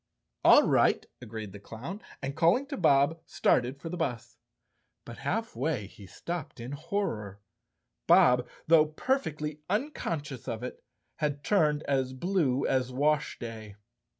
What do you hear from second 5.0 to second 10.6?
But half way he stopped in horror. Bob, though perfectly unconscious